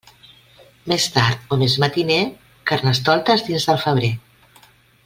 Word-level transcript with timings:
Més 0.91 1.05
tard 1.17 1.53
o 1.55 1.59
més 1.65 1.75
matiner, 1.83 2.19
Carnestoltes, 2.73 3.47
dins 3.53 3.71
del 3.71 3.83
febrer. 3.89 4.15